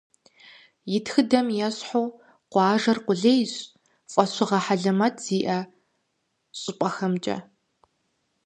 И 0.95 0.99
тхыдэм 1.05 1.47
ещхьу, 1.67 2.05
къуажэр 2.51 2.97
къулейщ 3.05 3.53
фӏэщыгъэ 4.11 4.59
хьэлэмэт 4.65 5.15
зиӏэ 5.25 5.59
щӏыпӏэхэмкӏэ. 6.59 7.37